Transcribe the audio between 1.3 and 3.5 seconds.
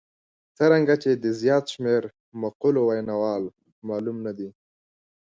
زیات شمېر مقولو ویناوال